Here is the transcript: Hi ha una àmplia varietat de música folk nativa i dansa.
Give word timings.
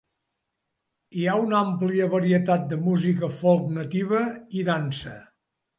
Hi 1.19 1.27
ha 1.27 1.35
una 1.43 1.59
àmplia 1.59 2.09
varietat 2.15 2.67
de 2.73 2.81
música 2.89 3.33
folk 3.45 3.71
nativa 3.79 4.25
i 4.63 4.71
dansa. 4.73 5.19